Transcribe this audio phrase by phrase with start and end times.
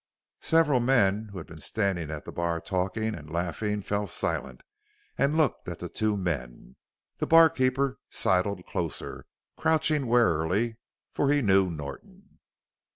[0.41, 4.63] Several men who had been standing at the bar talking and laughing fell silent
[5.15, 6.75] and looked at the two men,
[7.19, 9.27] the barkeeper sidled closer,
[9.57, 10.77] crouching warily,
[11.13, 12.39] for he knew Norton.